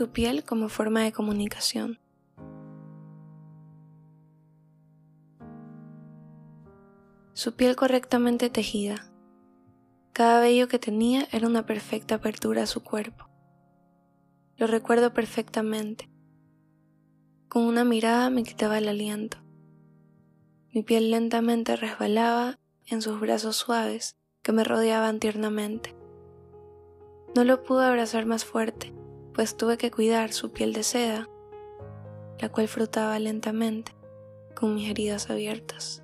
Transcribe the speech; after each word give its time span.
Tu 0.00 0.08
piel 0.08 0.44
como 0.44 0.70
forma 0.70 1.02
de 1.02 1.12
comunicación. 1.12 1.98
Su 7.34 7.54
piel 7.54 7.76
correctamente 7.76 8.48
tejida. 8.48 9.12
Cada 10.14 10.40
vello 10.40 10.68
que 10.68 10.78
tenía 10.78 11.28
era 11.32 11.46
una 11.46 11.66
perfecta 11.66 12.14
apertura 12.14 12.62
a 12.62 12.66
su 12.66 12.82
cuerpo. 12.82 13.28
Lo 14.56 14.66
recuerdo 14.66 15.12
perfectamente. 15.12 16.08
Con 17.50 17.64
una 17.64 17.84
mirada 17.84 18.30
me 18.30 18.42
quitaba 18.42 18.78
el 18.78 18.88
aliento. 18.88 19.36
Mi 20.72 20.82
piel 20.82 21.10
lentamente 21.10 21.76
resbalaba 21.76 22.58
en 22.86 23.02
sus 23.02 23.20
brazos 23.20 23.56
suaves 23.56 24.16
que 24.40 24.52
me 24.52 24.64
rodeaban 24.64 25.20
tiernamente. 25.20 25.94
No 27.36 27.44
lo 27.44 27.62
pude 27.62 27.84
abrazar 27.84 28.24
más 28.24 28.46
fuerte, 28.46 28.94
pues 29.34 29.56
tuve 29.56 29.78
que 29.78 29.90
cuidar 29.90 30.32
su 30.32 30.52
piel 30.52 30.72
de 30.72 30.82
seda, 30.82 31.28
la 32.38 32.48
cual 32.48 32.68
frotaba 32.68 33.18
lentamente 33.18 33.92
con 34.54 34.74
mis 34.74 34.90
heridas 34.90 35.30
abiertas. 35.30 36.02